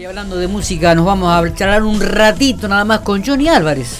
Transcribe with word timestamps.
Y 0.00 0.06
hablando 0.06 0.36
de 0.36 0.48
música, 0.48 0.94
nos 0.94 1.04
vamos 1.04 1.30
a 1.30 1.54
charlar 1.54 1.82
un 1.82 2.00
ratito 2.00 2.66
nada 2.66 2.86
más 2.86 3.00
con 3.00 3.22
Johnny 3.22 3.48
Álvarez. 3.48 3.98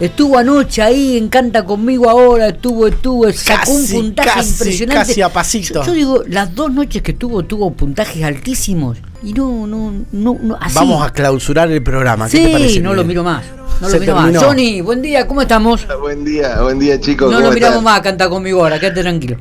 Estuvo 0.00 0.38
anoche 0.38 0.80
ahí 0.80 1.18
en 1.18 1.28
Canta 1.28 1.66
conmigo 1.66 2.08
ahora, 2.08 2.48
estuvo, 2.48 2.86
estuvo, 2.86 3.30
sacó 3.30 3.72
un 3.72 3.86
puntaje 3.86 4.30
casi, 4.30 4.48
impresionante. 4.48 5.06
Casi 5.06 5.20
a 5.20 5.28
pasito. 5.28 5.82
Yo, 5.82 5.88
yo 5.88 5.92
digo, 5.92 6.22
las 6.28 6.54
dos 6.54 6.72
noches 6.72 7.02
que 7.02 7.12
tuvo, 7.12 7.42
tuvo 7.42 7.70
puntajes 7.72 8.24
altísimos. 8.24 8.96
Y 9.22 9.34
no, 9.34 9.66
no, 9.66 9.92
no, 10.12 10.38
no 10.40 10.56
así. 10.58 10.76
Vamos 10.76 11.06
a 11.06 11.12
clausurar 11.12 11.70
el 11.70 11.82
programa. 11.82 12.26
¿Qué 12.26 12.38
sí, 12.38 12.44
te 12.46 12.50
parece? 12.50 12.80
no 12.80 12.94
lo 12.94 13.04
miro 13.04 13.22
más. 13.22 13.44
No 13.82 13.90
Se 13.90 13.96
lo 13.96 14.00
miro 14.00 14.14
terminó. 14.14 14.40
más. 14.40 14.48
Johnny, 14.48 14.80
buen 14.80 15.02
día, 15.02 15.26
¿cómo 15.26 15.42
estamos? 15.42 15.86
Buen 16.00 16.24
día, 16.24 16.62
buen 16.62 16.78
día 16.78 16.98
chicos. 16.98 17.30
No 17.30 17.36
¿cómo 17.36 17.48
lo 17.50 17.54
miramos 17.54 17.78
están? 17.80 17.84
más, 17.84 18.00
canta 18.00 18.30
conmigo 18.30 18.62
ahora, 18.62 18.80
quédate 18.80 19.02
tranquilo. 19.02 19.36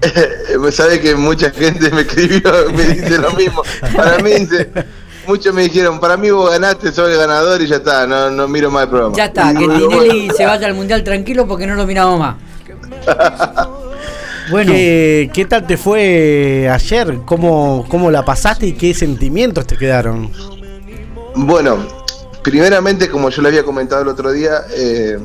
Pues 0.60 0.76
sabe 0.76 1.00
que 1.00 1.16
mucha 1.16 1.50
gente 1.52 1.90
me 1.92 2.02
escribió, 2.02 2.52
me 2.76 2.84
dice 2.88 3.18
lo 3.20 3.32
mismo. 3.32 3.64
Para 3.96 4.18
mí, 4.20 4.32
dice, 4.32 4.70
muchos 5.28 5.54
me 5.54 5.64
dijeron, 5.64 6.00
para 6.00 6.18
mí 6.18 6.30
vos 6.32 6.52
ganaste, 6.52 6.92
sos 6.92 7.10
el 7.10 7.18
ganador 7.18 7.62
y 7.62 7.68
ya 7.68 7.78
está, 7.78 8.06
no, 8.08 8.30
no 8.30 8.48
miro 8.48 8.70
más 8.72 8.84
el 8.84 8.90
programa. 8.90 9.16
Ya 9.16 9.26
está, 9.26 9.52
Y 9.52 9.56
que 9.56 9.68
Tinelli 9.68 9.86
bueno, 9.86 10.34
se 10.36 10.46
vaya 10.46 10.68
al 10.68 10.74
mundial 10.74 11.04
tranquilo 11.04 11.48
porque 11.48 11.68
no 11.68 11.76
lo 11.76 11.86
miramos 11.86 12.20
más. 12.20 12.36
Bueno, 14.50 14.74
¿Qué, 14.74 15.32
qué 15.34 15.46
tal 15.46 15.66
te 15.66 15.78
fue 15.78 16.70
ayer? 16.70 17.20
¿Cómo, 17.26 17.86
¿Cómo 17.88 18.12
la 18.12 18.26
pasaste 18.26 18.68
y 18.68 18.74
qué 18.74 18.94
sentimientos 18.94 19.66
te 19.66 19.78
quedaron? 19.78 20.32
Bueno, 21.36 21.88
primeramente, 22.44 23.10
como 23.10 23.30
yo 23.30 23.42
le 23.42 23.48
había 23.48 23.64
comentado 23.64 24.02
el 24.02 24.10
otro 24.10 24.32
día, 24.32 24.64
eh, 24.76 25.18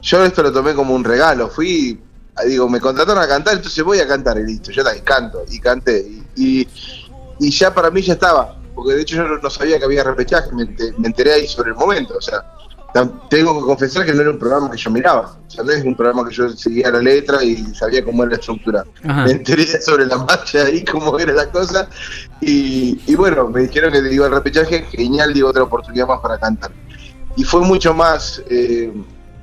yo 0.00 0.24
esto 0.24 0.42
lo 0.42 0.52
tomé 0.52 0.74
como 0.74 0.94
un 0.94 1.04
regalo. 1.04 1.48
Fui, 1.48 2.00
digo, 2.46 2.68
me 2.68 2.80
contrataron 2.80 3.22
a 3.22 3.28
cantar, 3.28 3.56
entonces 3.56 3.84
voy 3.84 4.00
a 4.00 4.08
cantar 4.08 4.38
y 4.38 4.44
listo. 4.44 4.70
Yo 4.70 4.82
también 4.82 5.04
canto 5.04 5.44
y 5.50 5.60
canté. 5.60 6.06
Y, 6.36 6.60
y, 6.62 6.68
y 7.38 7.50
ya 7.50 7.72
para 7.72 7.90
mí 7.90 8.00
ya 8.00 8.14
estaba, 8.14 8.55
porque 8.76 8.94
de 8.94 9.02
hecho 9.02 9.16
yo 9.16 9.24
no, 9.24 9.50
sabía 9.50 9.78
que 9.80 9.86
había 9.86 10.04
repechaje, 10.04 10.52
me, 10.52 10.62
ente- 10.62 10.94
me 10.98 11.08
enteré 11.08 11.32
ahí 11.32 11.48
sobre 11.48 11.70
el 11.70 11.76
momento. 11.76 12.14
O 12.16 12.20
sea, 12.20 12.44
tengo 13.28 13.58
que 13.58 13.66
confesar 13.66 14.06
que 14.06 14.12
no 14.14 14.20
era 14.22 14.30
un 14.30 14.38
programa 14.38 14.70
que 14.70 14.76
yo 14.76 14.90
miraba. 14.90 15.36
O 15.46 15.50
sea, 15.50 15.64
no 15.64 15.72
es 15.72 15.84
un 15.84 15.96
programa 15.96 16.28
que 16.28 16.34
yo 16.34 16.48
seguía 16.50 16.90
la 16.90 17.00
letra 17.00 17.42
y 17.42 17.56
sabía 17.74 18.04
cómo 18.04 18.22
era 18.22 18.30
la 18.32 18.36
estructura. 18.38 18.84
Ajá. 19.04 19.24
Me 19.24 19.32
enteré 19.32 19.66
sobre 19.82 20.06
la 20.06 20.18
marcha 20.18 20.62
ahí, 20.64 20.84
cómo 20.84 21.18
era 21.18 21.32
la 21.32 21.50
cosa. 21.50 21.88
Y, 22.40 23.00
y 23.06 23.14
bueno, 23.16 23.48
me 23.48 23.62
dijeron 23.62 23.92
que 23.92 24.14
iba 24.14 24.26
al 24.26 24.32
repechaje, 24.32 24.82
genial, 24.90 25.32
digo, 25.34 25.48
otra 25.48 25.62
oportunidad 25.64 26.06
más 26.06 26.20
para 26.20 26.38
cantar. 26.38 26.70
Y 27.36 27.44
fue 27.44 27.60
mucho 27.62 27.92
más, 27.92 28.42
eh, 28.48 28.92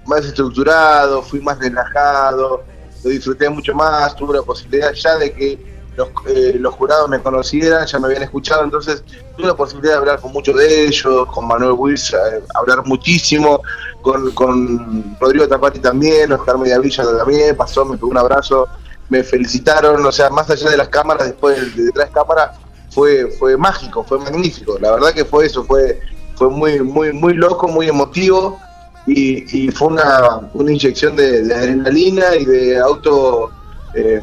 más 0.06 0.26
estructurado, 0.26 1.22
fui 1.22 1.40
más 1.42 1.60
relajado, 1.60 2.64
lo 3.04 3.10
disfruté 3.10 3.50
mucho 3.50 3.74
más, 3.76 4.16
tuve 4.16 4.36
la 4.38 4.42
posibilidad 4.44 4.94
ya 4.94 5.18
de 5.18 5.32
que 5.34 5.73
los, 5.96 6.10
eh, 6.28 6.56
los 6.60 6.74
jurados 6.74 7.10
me 7.10 7.22
conocieran, 7.22 7.86
ya 7.86 8.00
me 8.00 8.08
habían 8.08 8.24
escuchado, 8.24 8.64
entonces 8.64 9.04
tuve 9.36 9.48
la 9.48 9.56
posibilidad 9.56 9.94
de 9.94 10.00
hablar 10.00 10.22
con 10.22 10.32
muchos 10.32 10.56
de 10.56 10.86
ellos, 10.86 11.28
con 11.28 11.48
Manuel 11.48 11.74
Wills, 11.78 12.14
eh, 12.14 12.44
hablar 12.56 12.86
muchísimo, 12.86 13.62
con, 14.02 14.32
con 14.32 15.18
Rodrigo 15.20 15.48
Tapati 15.48 15.80
también, 15.80 16.32
Oscar 16.32 16.58
Mediavilla 16.58 17.04
también, 17.18 17.56
pasó, 17.56 17.86
me 17.86 17.96
pegó 17.96 18.10
un 18.10 18.18
abrazo, 18.18 18.68
me 19.10 19.24
felicitaron, 19.24 20.06
o 20.06 20.12
sea, 20.12 20.30
más 20.30 20.50
allá 20.50 20.70
de 20.70 20.78
las 20.78 20.90
cámaras, 20.90 21.28
después 21.28 21.60
de, 21.60 21.70
de 21.72 21.84
detrás 21.86 22.08
de 22.08 22.14
cámara, 22.14 22.54
fue, 22.90 23.28
fue 23.40 23.58
mágico, 23.58 24.04
fue 24.04 24.20
magnífico, 24.20 24.78
la 24.80 24.92
verdad 24.92 25.14
que 25.14 25.26
fue 25.26 25.46
eso, 25.46 25.64
fue, 25.64 26.00
fue 26.36 26.50
muy, 26.50 26.80
muy, 26.82 27.12
muy 27.12 27.34
loco, 27.34 27.68
muy 27.68 27.88
emotivo 27.90 28.60
y, 29.06 29.66
y 29.66 29.72
fue 29.72 29.90
una, 29.90 30.50
una 30.54 30.72
inyección 30.72 31.16
de 31.16 31.54
adrenalina 31.54 32.36
y 32.36 32.46
de 32.46 32.80
auto 32.80 33.52
eh, 33.96 34.22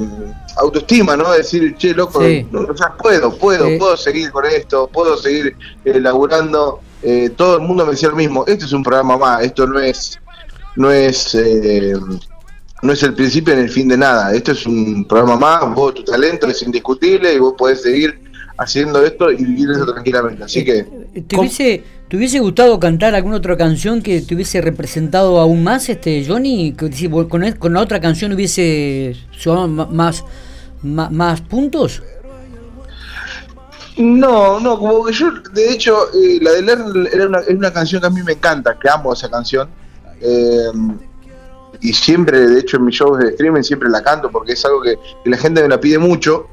autoestima, 0.57 1.17
¿no? 1.17 1.31
Decir, 1.33 1.75
che, 1.77 1.95
loco, 1.95 2.21
Sí. 2.23 2.47
no, 2.51 2.61
o 2.63 2.77
sea, 2.77 2.97
puedo, 2.97 3.37
puedo, 3.37 3.69
Sí. 3.69 3.77
puedo 3.79 3.97
seguir 3.97 4.31
con 4.31 4.45
esto, 4.47 4.89
puedo 4.93 5.17
seguir 5.17 5.57
eh, 5.85 6.01
laburando. 6.01 6.81
Eh, 7.03 7.31
todo 7.37 7.57
el 7.57 7.62
mundo 7.62 7.85
me 7.87 7.93
decía 7.93 8.09
lo 8.11 8.17
mismo, 8.17 8.45
esto 8.47 8.67
es 8.67 8.73
un 8.73 8.83
programa 8.83 9.17
más, 9.17 9.43
esto 9.43 9.67
no 9.67 9.79
es, 9.81 10.19
no 10.77 10.91
es, 10.91 11.35
eh, 11.35 11.95
no 12.83 12.93
es 12.93 13.03
el 13.03 13.15
principio 13.15 13.55
ni 13.55 13.62
el 13.62 13.71
fin 13.71 13.89
de 13.89 13.97
nada, 13.97 14.34
esto 14.34 14.53
es 14.53 14.67
un 14.67 15.05
programa 15.06 15.37
más, 15.37 15.75
vos 15.75 15.94
tu 15.94 16.05
talento 16.05 16.47
es 16.49 16.62
indiscutible 16.62 17.33
y 17.33 17.39
vos 17.39 17.55
podés 17.56 17.83
seguir 17.83 18.21
haciendo 18.59 19.03
esto 19.05 19.31
y 19.31 19.37
vivir 19.37 19.71
eso 19.71 19.87
tranquilamente. 19.91 20.44
Así 20.44 20.62
que 20.65 20.78
Eh, 21.15 21.23
¿te 21.27 21.39
hubiese, 21.39 21.83
¿te 22.10 22.16
hubiese 22.16 22.41
gustado 22.41 22.81
cantar 22.81 23.15
alguna 23.15 23.37
otra 23.37 23.56
canción 23.56 24.03
que 24.03 24.21
te 24.21 24.34
hubiese 24.34 24.60
representado 24.60 25.38
aún 25.38 25.62
más, 25.62 25.88
este 25.88 26.25
Johnny? 26.26 26.75
Vos 27.09 27.26
con, 27.28 27.72
la 27.72 27.81
otra 27.81 28.00
canción 28.00 28.32
hubiese 28.32 29.16
sumado 29.31 29.69
ma- 29.69 29.87
más, 29.87 30.25
más, 30.82 31.41
puntos. 31.41 32.03
No, 33.97 34.59
no, 34.59 34.76
como 34.76 35.04
que 35.04 35.12
yo, 35.12 35.31
de 35.53 35.72
hecho, 35.72 36.12
eh, 36.12 36.41
la 36.43 36.50
de 36.53 36.62
Lerner 36.62 37.10
era 37.12 37.26
una, 37.28 37.38
es 37.41 37.50
una 37.50 37.72
canción 37.72 38.00
que 38.00 38.09
a 38.09 38.10
mí 38.10 38.22
me 38.25 38.32
encanta, 38.32 38.76
que 38.76 38.88
amo 38.88 39.12
esa 39.12 39.31
canción. 39.31 39.69
Eh, 40.20 40.72
y 41.81 41.93
siempre, 41.93 42.41
de 42.41 42.59
hecho, 42.59 42.78
en 42.78 42.87
mis 42.87 42.97
shows 42.97 43.20
de 43.20 43.28
streaming 43.28 43.62
siempre 43.62 43.88
la 43.88 44.03
canto 44.03 44.31
porque 44.31 44.53
es 44.53 44.65
algo 44.65 44.82
que, 44.82 44.97
que 45.22 45.31
la 45.31 45.37
gente 45.37 45.62
me 45.62 45.69
la 45.69 45.78
pide 45.81 45.99
mucho 45.99 46.49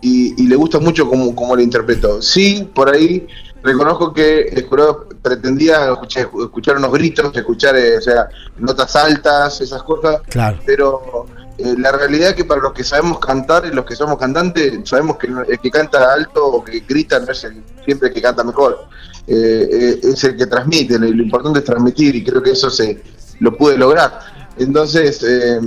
y, 0.00 0.42
y 0.42 0.46
le 0.46 0.56
gusta 0.56 0.78
mucho 0.78 1.06
como, 1.06 1.34
como 1.34 1.54
la 1.54 1.62
interpreto. 1.62 2.22
Sí, 2.22 2.66
por 2.74 2.88
ahí 2.88 3.26
reconozco 3.62 4.12
que 4.12 4.42
el 4.42 4.66
jurado 4.66 5.06
pretendía 5.22 5.90
escuchar, 5.92 6.28
escuchar 6.42 6.76
unos 6.78 6.92
gritos, 6.92 7.34
escuchar, 7.36 7.76
eh, 7.76 7.98
o 7.98 8.00
sea, 8.00 8.28
notas 8.58 8.94
altas, 8.96 9.60
esas 9.60 9.82
cosas 9.82 10.20
Claro. 10.28 10.58
pero 10.66 11.26
eh, 11.58 11.74
la 11.78 11.92
realidad 11.92 12.30
es 12.30 12.34
que 12.34 12.44
para 12.44 12.60
los 12.60 12.72
que 12.72 12.82
sabemos 12.84 13.18
cantar 13.20 13.66
y 13.66 13.70
los 13.74 13.84
que 13.84 13.94
somos 13.94 14.18
cantantes, 14.18 14.80
sabemos 14.88 15.16
que 15.18 15.26
el 15.26 15.58
que 15.60 15.70
canta 15.70 16.12
alto 16.12 16.44
o 16.46 16.64
que 16.64 16.80
grita 16.80 17.20
no 17.20 17.30
es 17.30 17.44
el, 17.44 17.62
siempre 17.84 18.08
el 18.08 18.14
que 18.14 18.22
canta 18.22 18.42
mejor, 18.44 18.86
Eh, 19.24 19.68
eh, 19.70 20.00
es 20.02 20.24
el 20.24 20.36
que 20.36 20.46
transmite, 20.46 20.98
lo, 20.98 21.06
lo 21.06 21.22
importante 21.22 21.60
es 21.60 21.64
transmitir 21.64 22.16
y 22.16 22.24
creo 22.24 22.42
que 22.42 22.50
eso 22.50 22.68
se 22.70 23.00
lo 23.38 23.56
pude 23.56 23.78
lograr. 23.78 24.18
Entonces, 24.58 25.22
eh, 25.22 25.60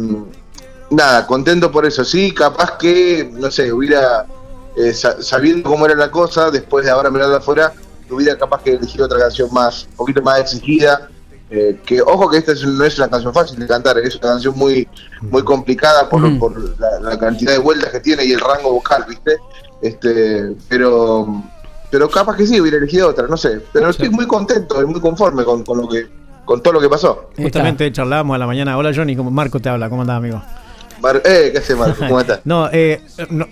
nada, 0.90 1.26
contento 1.26 1.72
por 1.72 1.86
eso, 1.86 2.04
sí, 2.04 2.34
capaz 2.34 2.78
que, 2.78 3.30
no 3.32 3.50
sé, 3.50 3.72
hubiera, 3.72 4.26
eh, 4.76 4.94
sa- 4.94 5.22
sabiendo 5.22 5.70
cómo 5.70 5.86
era 5.86 5.96
la 5.96 6.12
cosa, 6.12 6.52
después 6.52 6.84
de 6.86 6.92
ahora 6.92 7.10
mirar 7.10 7.30
de 7.30 7.38
afuera, 7.38 7.72
hubiera 8.14 8.38
capaz 8.38 8.62
que 8.64 8.72
elegir 8.74 9.02
otra 9.02 9.20
canción 9.20 9.50
más, 9.52 9.88
un 9.92 9.96
poquito 9.98 10.22
más 10.22 10.40
exigida, 10.40 11.10
eh, 11.50 11.80
que 11.86 12.02
ojo 12.02 12.30
que 12.30 12.38
esta 12.38 12.52
es- 12.54 12.64
no 12.66 12.84
es 12.84 12.98
una 12.98 13.08
canción 13.08 13.34
fácil 13.34 13.60
de 13.60 13.68
cantar, 13.68 13.98
es 14.00 14.16
una 14.16 14.30
canción 14.34 14.58
muy 14.58 14.88
muy 15.22 15.44
complicada 15.44 16.08
por, 16.10 16.22
Mm. 16.22 16.40
por 16.40 16.80
la, 16.80 17.00
la 17.02 17.18
cantidad 17.20 17.52
de 17.54 17.60
vueltas 17.60 17.92
que 17.92 18.00
tiene 18.00 18.26
y 18.26 18.32
el 18.34 18.40
rango 18.40 18.72
vocal, 18.74 19.06
¿viste? 19.08 19.38
Este, 19.82 20.56
pero 20.70 21.44
pero 21.92 22.10
capaz 22.10 22.36
que 22.36 22.46
sí 22.48 22.60
hubiera 22.60 22.78
elegido 22.78 23.10
otra, 23.10 23.28
no 23.28 23.38
sé, 23.38 23.62
pero 23.72 23.90
estoy 23.90 24.10
muy 24.10 24.26
contento 24.28 24.82
y 24.82 24.86
muy 24.86 25.00
conforme 25.00 25.44
con, 25.46 25.64
con 25.64 25.78
lo 25.82 25.88
que 25.88 26.08
con 26.44 26.62
todo 26.62 26.74
lo 26.74 26.80
que 26.82 26.90
pasó. 26.90 27.30
Justamente 27.38 27.92
charlábamos 27.92 28.36
a 28.36 28.38
la 28.38 28.46
mañana. 28.48 28.78
Hola 28.78 28.92
Johnny, 28.96 29.16
¿cómo- 29.16 29.32
Marco 29.32 29.60
te 29.60 29.70
habla, 29.70 29.90
¿cómo 29.90 30.02
andás 30.02 30.18
amigo? 30.18 30.42
Eh, 31.24 31.50
¿qué 31.52 31.58
hace 31.58 31.76
Marco? 31.76 32.00
¿Cómo 32.00 32.20
estás? 32.20 32.40
No, 32.46 32.70
eh, 32.72 33.02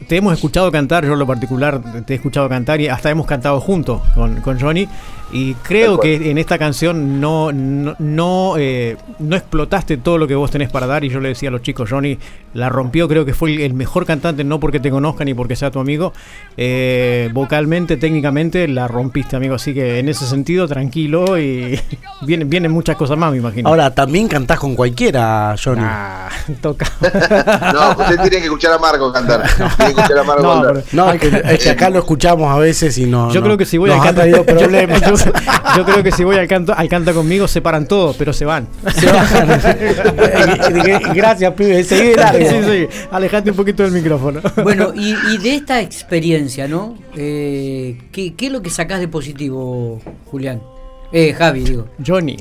te 0.08 0.18
hemos 0.18 0.34
escuchado 0.34 0.72
cantar, 0.72 1.06
yo 1.06 1.14
en 1.14 1.20
lo 1.20 1.28
particular 1.28 1.82
te 2.06 2.14
he 2.14 2.16
escuchado 2.16 2.48
cantar 2.50 2.82
y 2.82 2.88
hasta 2.88 3.10
hemos 3.10 3.26
cantado 3.26 3.60
juntos 3.60 4.02
con, 4.16 4.42
con 4.42 4.60
Johnny. 4.60 4.88
Y 5.34 5.56
creo 5.56 6.00
que 6.00 6.30
en 6.30 6.38
esta 6.38 6.58
canción 6.60 7.20
no, 7.20 7.52
no, 7.52 7.96
no, 7.98 8.54
eh, 8.58 8.98
no 9.20 9.36
explotaste 9.36 9.98
todo 9.98 10.18
lo 10.20 10.28
que 10.28 10.36
vos 10.36 10.52
tenés 10.52 10.70
para 10.70 10.86
dar. 10.86 11.04
Y 11.04 11.10
yo 11.10 11.20
le 11.20 11.30
decía 11.30 11.50
a 11.50 11.52
los 11.52 11.62
chicos, 11.64 11.90
Johnny 11.90 12.20
la 12.54 12.70
rompió, 12.70 13.08
creo 13.08 13.26
que 13.26 13.34
fue 13.34 13.66
el, 13.66 13.74
mejor 13.74 14.06
cantante, 14.06 14.44
no 14.44 14.60
porque 14.60 14.80
te 14.80 14.92
conozca 14.92 15.26
ni 15.26 15.34
porque 15.34 15.56
sea 15.56 15.72
tu 15.72 15.80
amigo. 15.80 16.14
Eh, 16.56 17.30
vocalmente, 17.34 17.98
técnicamente, 17.98 18.68
la 18.68 18.88
rompiste, 18.88 19.36
amigo. 19.36 19.56
Así 19.56 19.74
que 19.74 19.98
en 19.98 20.08
ese 20.08 20.26
sentido, 20.28 20.68
tranquilo 20.68 21.40
y 21.40 21.80
vienen, 22.22 22.50
vienen 22.50 22.72
muchas 22.72 22.96
cosas 22.96 23.18
más, 23.18 23.32
me 23.32 23.38
imagino. 23.38 23.70
Ahora, 23.70 23.90
también 23.94 24.28
cantás 24.28 24.60
con 24.60 24.76
cualquiera, 24.76 25.56
Johnny. 25.62 25.82
Ah, 25.84 26.30
toca. 26.62 26.86
No, 27.74 27.90
usted 28.04 28.16
tiene 28.22 28.38
que 28.38 28.44
escuchar 28.46 28.74
a 28.74 28.78
Marco 28.78 29.12
cantar. 29.12 29.44
Tiene 29.78 29.94
que 29.96 30.02
escuchar 30.02 30.20
a 30.20 30.24
Marco 30.24 30.44
No, 30.44 30.54
cantar. 30.62 30.84
pero- 30.92 31.06
No, 31.06 31.12
es 31.12 31.20
que, 31.20 31.54
es 31.56 31.64
que 31.64 31.70
acá 31.72 31.90
lo 31.90 32.00
escuchamos 32.00 32.52
a 32.56 32.60
veces 32.60 32.96
y 33.00 33.06
no. 33.08 33.32
Yo 33.32 33.40
no- 33.40 33.46
creo 33.48 33.58
que 33.58 33.66
si 33.66 33.80
voy 33.80 33.90
canto, 33.90 34.14
traído 34.14 34.46
problemas. 34.46 35.23
yo, 35.78 35.86
creo 35.86 36.04
que 36.04 36.12
si 36.12 36.24
voy 36.24 36.38
al 36.38 36.48
canto, 36.48 36.74
al 36.76 36.88
canta 36.90 37.14
conmigo 37.14 37.48
se 37.48 37.62
paran 37.62 37.88
todos, 37.88 38.16
pero 38.18 38.34
se 38.34 38.46
van. 38.46 38.68
Se 38.96 39.06
bajan. 39.08 39.48
Gracias, 41.16 41.54
pibe. 41.54 41.84
Seguí 41.84 42.10
de 42.10 42.16
largo. 42.16 42.50
Sí, 42.50 42.56
sí, 42.64 42.88
alejate 43.12 43.52
un 43.52 43.56
poquito 43.58 43.84
del 43.84 43.92
micrófono. 43.92 44.42
Bueno, 44.64 44.94
y, 44.96 45.16
y 45.34 45.38
de 45.38 45.56
esta 45.56 45.82
experiencia, 45.82 46.68
¿no? 46.68 46.96
Eh, 47.16 47.98
¿qué, 48.12 48.34
¿Qué 48.36 48.48
es 48.48 48.52
lo 48.52 48.62
que 48.62 48.70
sacás 48.70 49.00
de 49.00 49.08
positivo, 49.08 50.02
Julián? 50.26 50.62
Eh, 51.12 51.34
Javi, 51.34 51.62
digo. 51.64 51.88
Johnny. 52.06 52.36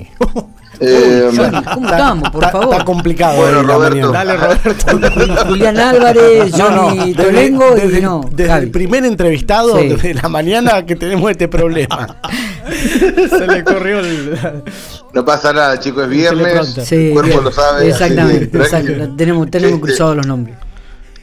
Eh, 0.81 1.31
Johnny, 1.37 1.63
¿cómo 1.75 1.87
estamos, 1.91 2.31
por 2.31 2.43
Está- 2.45 2.53
favor? 2.59 2.73
Está 2.73 2.85
complicado. 2.87 3.37
Bueno, 3.37 3.63
la 3.63 3.75
Roberto. 3.75 4.13
mañana. 4.13 4.35
Dale, 4.35 4.37
Roberto. 4.37 5.45
Julián 5.47 5.79
Álvarez, 5.79 6.57
No, 6.57 6.71
no, 6.71 6.83
Johnny 6.89 7.13
desde, 7.13 7.23
Tolengo 7.25 7.71
desde- 7.75 7.99
y 7.99 8.01
no, 8.01 8.21
desde 8.33 8.51
Javi. 8.51 8.65
el 8.65 8.71
primer 8.71 9.05
entrevistado 9.05 9.79
Sí. 9.79 9.89
de 9.89 10.15
la 10.15 10.29
mañana 10.31 10.87
que 10.87 10.97
tenemos 10.97 11.31
este 11.31 11.49
problema. 11.49 12.17
Se 13.29 13.47
le 13.47 13.65
corrió 13.65 14.01
el. 14.01 14.39
no 15.13 15.25
pasa 15.25 15.53
nada, 15.53 15.79
chicos, 15.79 16.05
es 16.05 16.11
viernes. 16.11 16.75
Sí, 16.87 17.07
el 17.09 17.13
cuerpo 17.13 17.31
bien. 17.33 17.45
lo 17.45 17.53
sabe. 17.53 17.89
Exactamente, 17.89 18.59
exacto. 18.59 19.15
Tenemos, 19.17 19.51
tenemos 19.51 19.75
Este, 19.77 19.87
cruzados 19.87 20.17
los 20.17 20.27
nombres. 20.27 20.57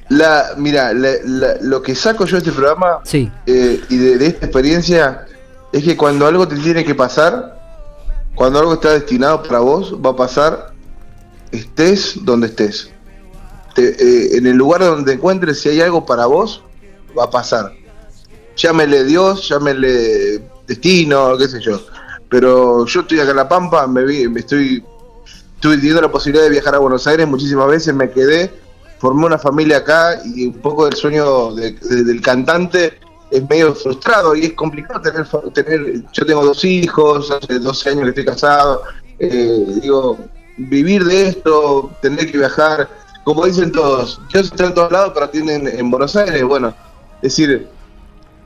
La, 0.09 0.53
mira, 0.57 0.91
la- 0.93 1.17
la- 1.23 1.55
lo 1.61 1.81
que 1.81 1.93
saco 1.95 2.25
yo 2.25 2.37
de 2.37 2.39
este 2.39 2.51
programa 2.51 2.99
Sí. 3.03 3.31
eh, 3.45 3.79
y 3.89 3.97
de, 3.97 4.17
de 4.17 4.25
esta 4.25 4.47
experiencia 4.47 5.25
es 5.71 5.83
que 5.83 5.95
cuando 5.95 6.25
algo 6.25 6.47
te 6.47 6.55
tiene 6.57 6.83
que 6.83 6.95
pasar, 6.95 7.59
cuando 8.33 8.59
algo 8.59 8.73
está 8.73 8.91
destinado 8.93 9.43
para 9.43 9.59
vos, 9.59 9.93
va 10.03 10.09
a 10.11 10.15
pasar, 10.15 10.73
estés 11.51 12.13
donde 12.23 12.47
estés. 12.47 12.89
Te- 13.75 13.89
eh, 13.99 14.37
en 14.37 14.47
el 14.47 14.57
lugar 14.57 14.81
donde 14.81 15.11
te 15.11 15.17
encuentres, 15.17 15.59
si 15.61 15.69
hay 15.69 15.81
algo 15.81 16.05
para 16.05 16.25
vos, 16.25 16.63
va 17.17 17.25
a 17.25 17.29
pasar. 17.29 17.71
Llámele 18.55 19.03
Dios, 19.03 19.47
llámele 19.47 20.41
destino, 20.69 21.37
qué 21.37 21.47
sé 21.47 21.59
yo. 21.59 21.81
Pero 22.29 22.85
yo 22.85 23.01
estoy 23.01 23.19
acá 23.19 23.31
en 23.31 23.37
La 23.37 23.49
Pampa, 23.49 23.85
me, 23.87 24.03
vi, 24.05 24.27
me 24.29 24.39
estoy, 24.41 24.83
estuve 25.55 25.75
teniendo 25.77 26.01
la 26.01 26.11
posibilidad 26.11 26.43
de 26.45 26.51
viajar 26.51 26.75
a 26.75 26.79
Buenos 26.79 27.05
Aires 27.07 27.27
muchísimas 27.27 27.67
veces, 27.67 27.93
me 27.93 28.09
quedé, 28.11 28.51
formé 28.99 29.25
una 29.25 29.37
familia 29.39 29.77
acá 29.77 30.19
y 30.23 30.45
un 30.47 30.53
poco 30.53 30.85
del 30.85 30.93
sueño 30.95 31.53
de- 31.55 31.71
de- 31.71 32.03
del 32.03 32.21
cantante 32.21 32.99
es 33.31 33.47
medio 33.47 33.73
frustrado 33.75 34.35
y 34.35 34.45
es 34.45 34.53
complicado 34.53 35.01
tener, 35.01 35.27
tener 35.53 36.03
yo 36.13 36.25
tengo 36.25 36.43
dos 36.45 36.63
hijos, 36.63 37.29
hace 37.31 37.59
12 37.59 37.89
años 37.89 38.03
que 38.03 38.09
estoy 38.09 38.25
casado, 38.25 38.83
eh, 39.19 39.65
digo, 39.81 40.17
vivir 40.57 41.03
de 41.05 41.27
esto, 41.29 41.91
tener 42.01 42.31
que 42.31 42.37
viajar, 42.37 42.89
como 43.23 43.45
dicen 43.45 43.71
todos, 43.71 44.19
Dios 44.33 44.47
está 44.47 44.65
en 44.67 44.73
todos 44.73 44.91
lados, 44.91 45.11
pero 45.13 45.29
tienen 45.29 45.67
en 45.67 45.89
Buenos 45.91 46.15
Aires, 46.15 46.43
bueno, 46.43 46.73
es 47.17 47.21
decir, 47.37 47.67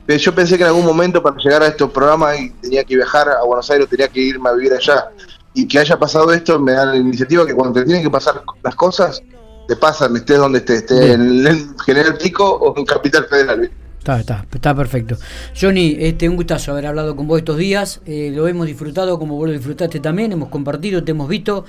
yo 0.07 0.35
pensé 0.35 0.57
que 0.57 0.63
en 0.63 0.69
algún 0.69 0.85
momento 0.85 1.21
para 1.21 1.37
llegar 1.37 1.63
a 1.63 1.67
estos 1.67 1.91
programas 1.91 2.39
y 2.39 2.49
tenía 2.49 2.83
que 2.83 2.95
viajar 2.95 3.29
a 3.29 3.43
Buenos 3.43 3.69
Aires, 3.71 3.87
tenía 3.89 4.07
que 4.07 4.19
irme 4.19 4.49
a 4.49 4.53
vivir 4.53 4.73
allá. 4.73 5.09
Y 5.53 5.67
que 5.67 5.79
haya 5.79 5.97
pasado 5.97 6.31
esto 6.33 6.59
me 6.59 6.73
da 6.73 6.85
la 6.85 6.95
iniciativa 6.95 7.45
que 7.45 7.53
cuando 7.53 7.79
te 7.79 7.85
tienen 7.85 8.03
que 8.03 8.09
pasar 8.09 8.41
las 8.63 8.75
cosas, 8.75 9.21
te 9.67 9.75
pasan, 9.75 10.15
estés 10.15 10.37
donde 10.37 10.59
estés, 10.59 10.81
estés 10.81 11.11
en 11.11 11.47
el 11.47 11.67
General 11.85 12.17
Pico 12.17 12.49
o 12.49 12.77
en 12.77 12.85
Capital 12.85 13.25
Federal. 13.25 13.69
Está, 13.99 14.19
está, 14.19 14.45
está 14.51 14.75
perfecto. 14.75 15.15
Johnny, 15.59 15.95
este, 15.97 16.27
un 16.27 16.35
gustazo 16.35 16.73
haber 16.73 16.87
hablado 16.87 17.15
con 17.15 17.25
vos 17.25 17.39
estos 17.39 17.57
días. 17.57 18.01
eh, 18.05 18.31
lo 18.35 18.47
hemos 18.49 18.67
disfrutado 18.67 19.17
como 19.17 19.37
vos 19.37 19.47
lo 19.47 19.53
disfrutaste 19.53 20.01
también. 20.01 20.33
Hemos 20.33 20.49
compartido, 20.49 21.03
te 21.03 21.11
hemos 21.11 21.29
visto. 21.29 21.63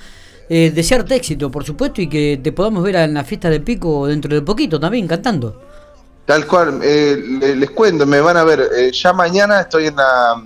Eh, 0.49 0.71
desearte 0.75 1.15
éxito, 1.15 1.49
por 1.49 1.63
supuesto, 1.63 2.01
y 2.01 2.07
que 2.07 2.39
te 2.43 2.51
podamos 2.51 2.83
ver 2.83 2.97
en 2.97 3.13
la 3.13 3.23
fiesta 3.23 3.49
de 3.49 3.61
pico 3.61 4.05
dentro 4.07 4.35
de 4.35 4.41
poquito 4.41 4.79
también 4.79 5.07
cantando. 5.07 5.61
Tal 6.25 6.47
cual, 6.47 6.79
eh, 6.83 7.17
le- 7.39 7.55
les 7.55 7.69
cuento, 7.71 8.05
me 8.05 8.19
van 8.19 8.37
a 8.37 8.43
ver, 8.43 8.67
eh, 8.75 8.91
ya 8.91 9.13
mañana 9.13 9.61
estoy 9.61 9.87
en 9.87 9.95
la... 9.95 10.43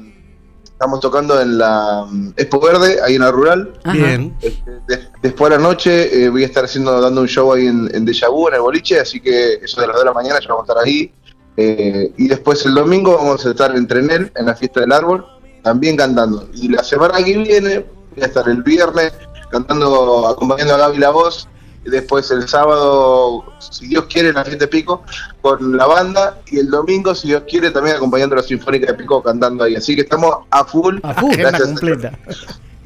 Estamos 0.64 1.02
tocando 1.02 1.40
en 1.42 1.58
la 1.58 2.06
mm, 2.10 2.30
Expo 2.38 2.60
Verde, 2.62 3.00
ahí 3.04 3.16
en 3.16 3.22
la 3.22 3.32
Rural. 3.32 3.74
Bien. 3.92 4.34
Este, 4.42 4.72
de- 4.88 5.08
después 5.22 5.52
a 5.52 5.58
la 5.58 5.62
noche 5.62 6.24
eh, 6.24 6.30
voy 6.30 6.44
a 6.44 6.46
estar 6.46 6.64
haciendo 6.64 7.02
dando 7.02 7.20
un 7.22 7.28
show 7.28 7.52
ahí 7.54 7.68
en, 7.68 7.90
en 7.94 8.06
Deja 8.06 8.30
Vu, 8.30 8.48
en 8.48 8.56
el 8.56 8.62
boliche, 8.62 9.00
así 9.00 9.20
que 9.20 9.56
eso 9.56 9.82
de 9.82 9.88
las 9.88 9.96
2 9.98 10.04
de 10.04 10.06
la 10.06 10.14
mañana 10.14 10.40
ya 10.40 10.48
vamos 10.50 10.70
a 10.70 10.72
estar 10.72 10.86
ahí. 10.86 11.14
Eh, 11.58 12.14
y 12.18 12.28
después 12.30 12.66
el 12.66 12.74
domingo 12.76 13.18
vamos 13.18 13.46
a 13.46 13.50
estar 13.50 13.76
en 13.76 13.88
Trenel, 13.88 14.32
en 14.36 14.46
la 14.46 14.56
fiesta 14.56 14.80
del 14.80 14.94
árbol, 14.94 15.26
también 15.64 15.98
cantando. 15.98 16.48
Y 16.54 16.70
la 16.70 16.82
semana 16.84 17.18
que 17.24 17.38
viene 17.38 17.86
voy 18.16 18.24
a 18.24 18.28
estar 18.28 18.48
el 18.48 18.64
viernes 18.64 19.12
cantando, 19.52 20.28
acompañando 20.30 20.76
a 20.76 20.78
Gaby 20.78 20.98
La 20.98 21.10
Voz. 21.10 21.50
Después 21.90 22.30
el 22.32 22.48
sábado, 22.48 23.54
si 23.60 23.88
Dios 23.88 24.06
quiere, 24.06 24.30
en 24.30 24.36
la 24.36 24.46
fiesta 24.46 24.66
de 24.66 24.70
Pico 24.70 25.04
con 25.42 25.76
la 25.76 25.86
banda. 25.86 26.40
Y 26.52 26.60
el 26.60 26.70
domingo, 26.70 27.14
si 27.16 27.28
Dios 27.28 27.44
quiere, 27.50 27.72
también 27.72 27.98
acompañando 27.98 28.36
a 28.36 28.38
la 28.38 28.44
Sinfónica 28.44 28.88
de 28.88 28.94
Pico 28.94 29.22
cantando 29.22 29.64
ahí. 29.64 29.76
Así 29.76 29.96
que 29.96 30.02
estamos 30.02 30.38
a 30.50 30.64
full. 30.66 31.00
A 31.04 31.14
full. 31.14 31.36
Gracias. 31.36 31.64
completa. 31.64 32.12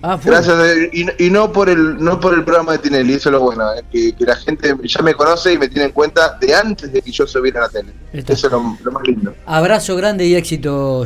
Ah. 0.06 0.20
Gracias, 0.22 0.54
eh, 0.60 0.90
y, 0.92 1.28
y 1.28 1.30
no 1.30 1.50
por 1.54 1.70
el 1.70 1.98
no 1.98 2.20
por 2.20 2.34
el 2.34 2.44
programa 2.44 2.74
de 2.74 2.80
Tinelli, 2.80 3.14
eso 3.14 3.30
es 3.30 3.34
lo 3.34 3.40
bueno, 3.40 3.74
eh, 3.74 3.86
que, 3.90 4.14
que 4.14 4.26
la 4.26 4.36
gente 4.36 4.76
ya 4.84 5.02
me 5.02 5.14
conoce 5.14 5.54
y 5.54 5.58
me 5.58 5.70
tiene 5.70 5.86
en 5.86 5.92
cuenta 5.94 6.38
de 6.42 6.54
antes 6.54 6.92
de 6.92 7.02
que 7.02 7.10
yo 7.10 7.26
subiera 7.26 7.62
a 7.62 7.64
la 7.64 7.70
tele. 7.70 7.94
Está. 8.12 8.34
Eso 8.34 8.48
es 8.48 8.52
lo, 8.52 8.78
lo 8.84 8.92
más 8.92 9.08
lindo. 9.08 9.34
Abrazo 9.46 9.96
grande 9.96 10.26
y 10.26 10.36
éxito. 10.36 11.06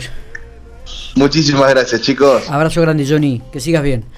Muchísimas 1.14 1.70
gracias, 1.70 2.02
chicos. 2.02 2.50
Abrazo 2.50 2.82
grande, 2.82 3.06
Johnny. 3.08 3.40
Que 3.52 3.60
sigas 3.60 3.84
bien. 3.84 4.04